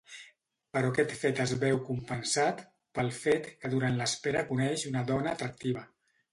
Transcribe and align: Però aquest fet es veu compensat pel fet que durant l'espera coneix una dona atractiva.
Però 0.77 0.87
aquest 0.93 1.13
fet 1.23 1.41
es 1.43 1.53
veu 1.65 1.77
compensat 1.91 2.65
pel 2.99 3.13
fet 3.21 3.53
que 3.61 3.73
durant 3.77 4.03
l'espera 4.03 4.45
coneix 4.51 4.89
una 4.95 5.09
dona 5.15 5.39
atractiva. 5.39 5.89